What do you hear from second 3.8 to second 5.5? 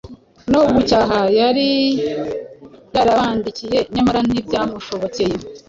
nyamara ntibyamushobokeye.